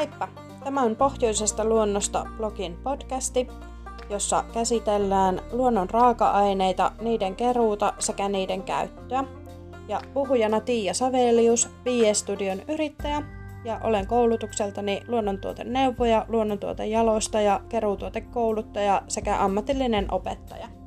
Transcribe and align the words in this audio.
Heippa! 0.00 0.28
Tämä 0.64 0.82
on 0.82 0.96
Pohjoisesta 0.96 1.64
luonnosta 1.64 2.26
blogin 2.36 2.76
podcasti, 2.76 3.48
jossa 4.10 4.44
käsitellään 4.52 5.40
luonnon 5.52 5.90
raaka-aineita, 5.90 6.92
niiden 7.00 7.36
keruuta 7.36 7.92
sekä 7.98 8.28
niiden 8.28 8.62
käyttöä. 8.62 9.24
Ja 9.88 10.00
puhujana 10.14 10.60
Tiia 10.60 10.94
Savelius, 10.94 11.68
Studion 12.12 12.62
yrittäjä, 12.68 13.22
ja 13.64 13.80
olen 13.84 14.06
koulutukseltani 14.06 15.02
luonnontuoteneuvoja, 15.08 16.26
luonnontuotejalostaja, 16.28 17.60
keruutuotekouluttaja 17.68 19.02
sekä 19.08 19.44
ammatillinen 19.44 20.12
opettaja. 20.12 20.79